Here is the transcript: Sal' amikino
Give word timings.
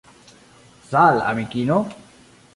Sal' 0.89 1.21
amikino 1.29 1.77